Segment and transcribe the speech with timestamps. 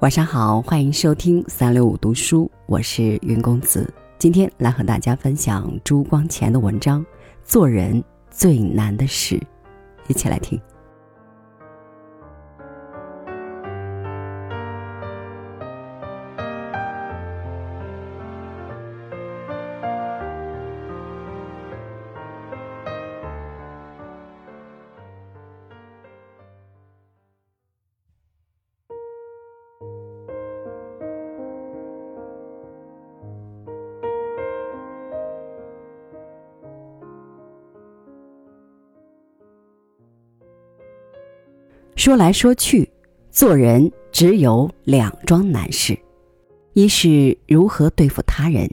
[0.00, 3.90] 晚上好，欢迎收听三六五读书，我是云公子。
[4.18, 7.00] 今天来和大家分享朱光潜的文章
[7.42, 9.36] 《做人最难的事》，
[10.06, 10.60] 一起来听。
[41.96, 42.88] 说来说去，
[43.30, 45.98] 做人只有两桩难事：
[46.74, 48.70] 一是如何对付他人，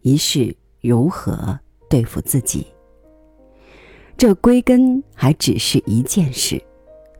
[0.00, 1.58] 一是如何
[1.90, 2.66] 对付自己。
[4.16, 6.60] 这归根还只是一件事，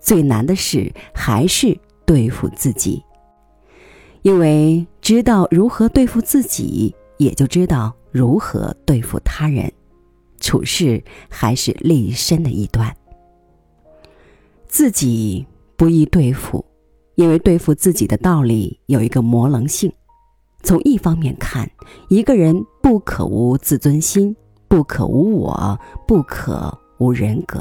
[0.01, 3.03] 最难的事还是对付自己。
[4.23, 9.71] 因为知道如何对付自己，也就知道如何对付他人。
[10.41, 12.95] 处事还是立身的一端。
[14.69, 16.65] 自己不易对付，
[17.15, 19.93] 因为对付自己的道理有一个模棱性。
[20.63, 21.71] 从一方面看，
[22.09, 24.35] 一个人不可无自尊心，
[24.69, 27.61] 不可无我，不可无人格；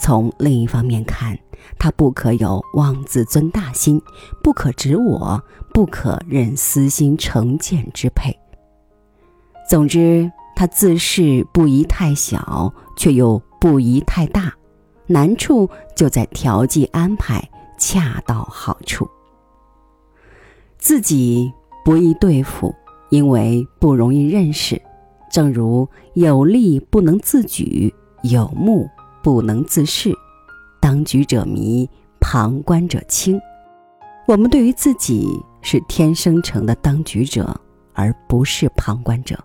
[0.00, 1.36] 从另一方面看，
[1.78, 4.00] 他不可有妄自尊大心，
[4.42, 5.42] 不可执我，
[5.74, 8.38] 不可任私心成见支配。
[9.68, 14.54] 总之，他自视不宜太小，却又不宜太大。
[15.08, 17.42] 难处就在调剂安排
[17.76, 19.08] 恰到好处。
[20.78, 21.52] 自己
[21.84, 22.72] 不易对付，
[23.10, 24.80] 因为不容易认识。
[25.30, 27.92] 正如有力不能自举，
[28.22, 28.88] 有目
[29.22, 30.12] 不能自视。
[30.80, 31.88] 当局者迷，
[32.20, 33.40] 旁观者清。
[34.26, 35.28] 我们对于自己
[35.62, 37.60] 是天生成的当局者，
[37.92, 39.38] 而不是旁观者。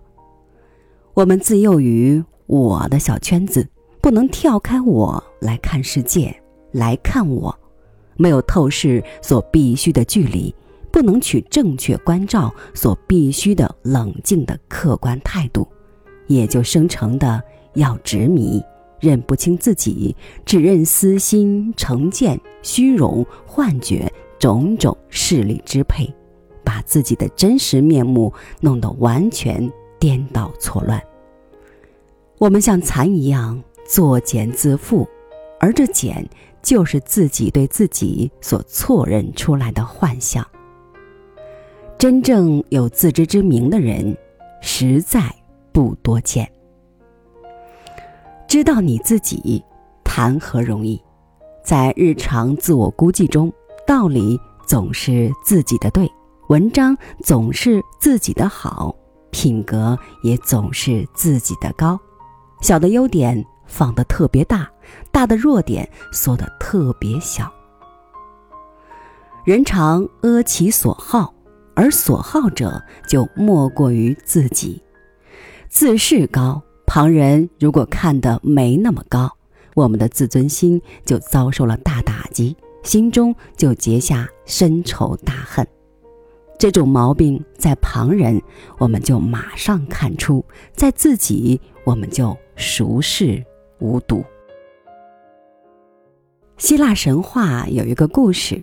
[1.14, 3.66] 我们自幼于我的小圈子。
[4.04, 6.38] 不能跳开我来看世界，
[6.72, 7.58] 来看我，
[8.18, 10.54] 没有透视所必须的距离，
[10.92, 15.66] 不能取正确关照所必须的冷静的客观态度，
[16.26, 17.42] 也就生成的
[17.76, 18.62] 要执迷，
[19.00, 26.14] 认不清自己，只认私心、成见、虚荣、幻觉种种势力支配，
[26.62, 31.02] 把自己的真实面目弄得完全颠倒错乱。
[32.36, 33.64] 我们像蚕一样。
[33.86, 35.06] 作茧自缚，
[35.60, 36.26] 而这茧
[36.62, 40.46] 就是自己对自己所错认出来的幻象。
[41.98, 44.16] 真正有自知之明的人，
[44.60, 45.22] 实在
[45.72, 46.50] 不多见。
[48.48, 49.64] 知道你自己，
[50.04, 51.00] 谈何容易？
[51.64, 53.50] 在日常自我估计中，
[53.86, 56.10] 道理总是自己的对，
[56.48, 58.94] 文章总是自己的好，
[59.30, 61.98] 品格也总是自己的高，
[62.60, 63.44] 小的优点。
[63.74, 64.70] 放得特别大，
[65.10, 67.52] 大的弱点缩得特别小。
[69.44, 71.34] 人常阿其所好，
[71.74, 74.80] 而所好者就莫过于自己。
[75.68, 79.28] 自视高，旁人如果看得没那么高，
[79.74, 85.66] 我们的自尊心就遭受了大打击，心中就结下深仇大恨。
[86.56, 88.40] 这种毛病在旁人，
[88.78, 90.44] 我们就马上看出；
[90.76, 93.44] 在自己，我们就熟视。
[93.78, 94.24] 无毒。
[96.56, 98.62] 希腊神话有一个故事，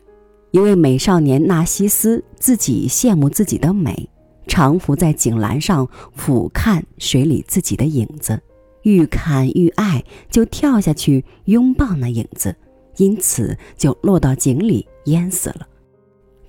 [0.52, 4.10] 一位美少年纳西斯自己羡慕自己的美，
[4.48, 8.42] 常伏在井栏上俯瞰水里自己的影子，
[8.84, 12.56] 愈看愈爱，就跳下去拥抱那影子，
[12.98, 15.68] 因此就落到井里淹死了。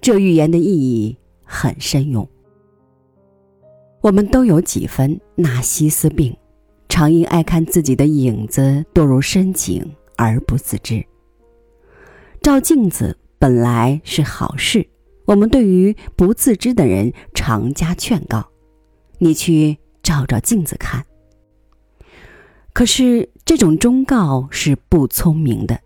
[0.01, 2.27] 这寓言的意义很深永。
[4.01, 6.35] 我们都有几分纳西斯病。
[6.93, 9.83] 常因爱看自己的影子堕入深井
[10.19, 11.03] 而不自知。
[12.43, 14.87] 照镜子本来是好事，
[15.25, 18.47] 我们对于不自知的人常加劝告
[19.21, 21.03] ：“你去照照镜子看。”
[22.75, 25.81] 可是这种忠告是不聪明的，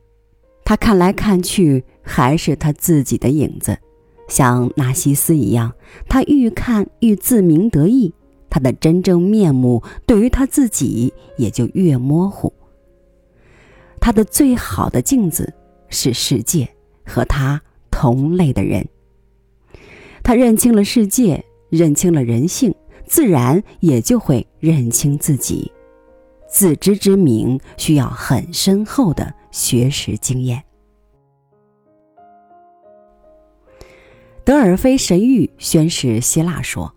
[0.64, 3.78] 他看来看去还是他自己的影子，
[4.26, 5.72] 像纳西斯一样，
[6.08, 8.12] 他愈看愈自鸣得意。
[8.48, 12.52] 他的真正面目对于他自己也就越模糊。
[14.00, 15.52] 他的最好的镜子
[15.88, 16.68] 是世界
[17.04, 17.60] 和他
[17.90, 18.86] 同类的人。
[20.22, 25.70] 他认清了世界，认清了人性，自然也就会认清自己。
[26.48, 30.62] 自知之明需要很深厚的学识经验。
[34.44, 36.94] 德尔菲神谕宣示希腊说，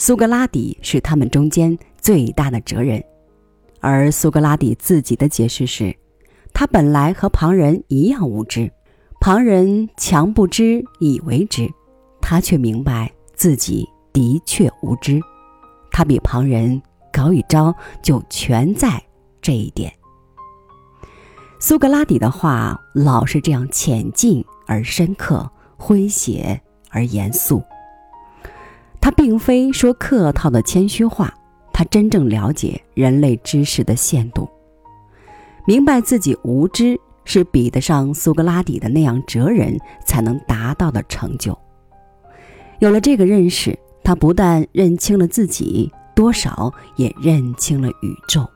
[0.00, 3.02] 苏格拉底是他们中间最大的哲人，
[3.80, 5.94] 而苏格拉底自己的解释是，
[6.54, 8.72] 他本来和旁人一样无知，
[9.20, 11.68] 旁人强不知以为知，
[12.20, 15.20] 他却明白自己的确无知，
[15.90, 16.80] 他比旁人
[17.12, 19.02] 高一招，就全在
[19.42, 19.92] 这一点。
[21.58, 27.60] 苏格拉底的话老是这样浅近而深刻，诙谐而严肃。
[29.08, 31.32] 他并非说客套的谦虚话，
[31.72, 34.46] 他真正了解人类知识的限度，
[35.64, 39.74] 明白自己无知是比得上苏格拉底的那样哲人
[40.04, 41.58] 才能达到的成就。
[42.80, 48.46] 有了这个认识，他不但认清了自己，多少也认清了宇宙。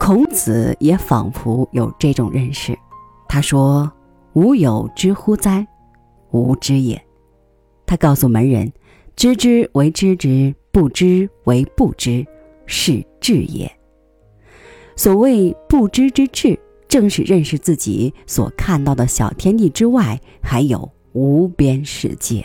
[0.00, 2.76] 孔子也仿佛有这种认识，
[3.28, 3.88] 他说
[4.34, 5.64] ：“吾有知乎哉？
[6.32, 7.00] 无知也。”
[7.86, 8.72] 他告诉门人
[9.14, 12.26] ：“知之为知之，不知为不知，
[12.66, 13.70] 是智也。”
[14.96, 22.44] 所谓不知之智，正是认识自己所看到的小天地之外，还有无边世界。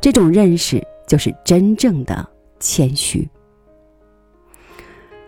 [0.00, 2.28] 这种认识，就是真正的
[2.58, 3.28] 谦虚。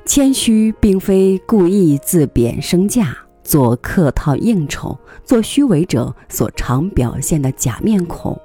[0.06, 8.40] 谦虚并非故意自贬身价，做客套应酬，做虚伪者所常表现的假面孔。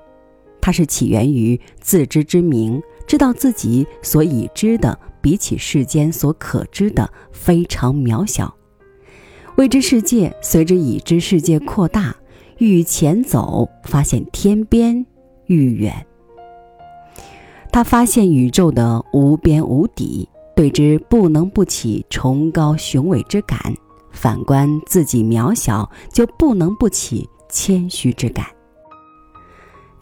[0.63, 8.55] 它是起源于自知之明，知道自己所已知的比起世间所可知的非常渺小。
[9.57, 12.15] 未知世界随着已知世界扩大，
[12.59, 15.05] 愈前走，发现天边
[15.47, 15.93] 愈远。
[17.69, 20.29] 他发现宇宙的无边无底。
[20.55, 23.59] 对之不能不起崇高雄伟之感，
[24.11, 28.45] 反观自己渺小，就不能不起谦虚之感。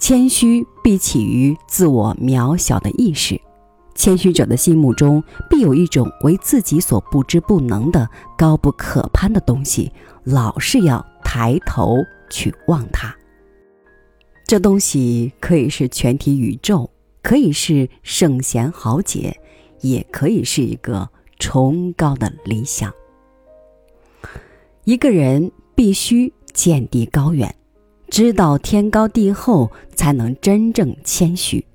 [0.01, 3.39] 谦虚必起于自我渺小的意识，
[3.93, 9.91] 谦虚者的心目中必有一种为自己所不知不能的高不可攀的东西，
[10.23, 11.97] 老是要抬头
[12.31, 13.15] 去望它。
[14.47, 16.89] 这东西可以是全体宇宙，
[17.21, 19.39] 可以是圣贤豪杰。
[19.81, 21.09] 也可以是一个
[21.39, 22.93] 崇高的理想。
[24.83, 27.55] 一个人必须见地高远，
[28.11, 31.65] 知道天高地厚，才能真正谦虚。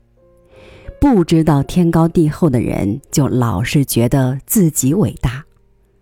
[1.01, 5.43] 不知道天高地厚的人，就老是觉得自己伟大。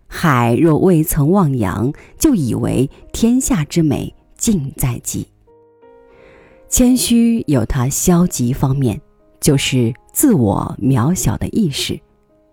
[0.08, 5.28] 海若未曾望洋，就以为天下之美尽在己。
[6.68, 9.00] 谦虚有它消极方面。
[9.40, 12.00] 就是自我渺小的意识，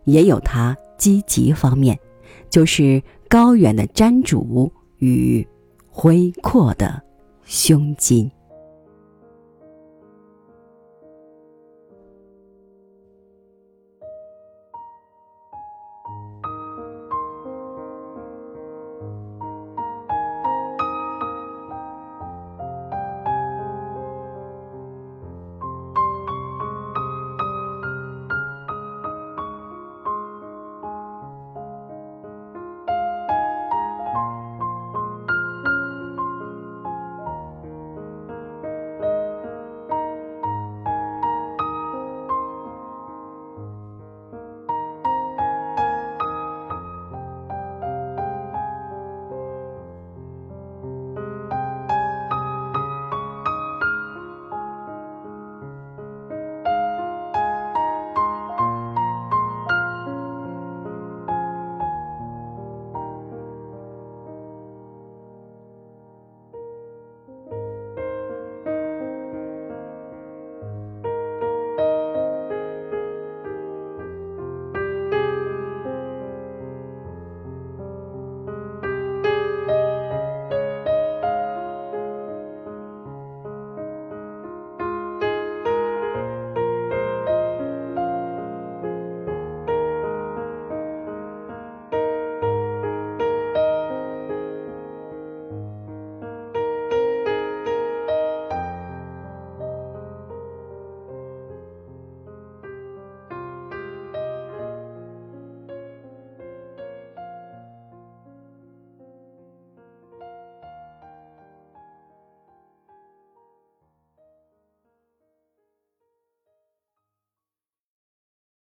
[0.04, 1.98] 也有它积极方面，
[2.50, 5.48] 就是高远的瞻主与
[5.90, 7.02] 恢阔的
[7.52, 8.32] 胸襟。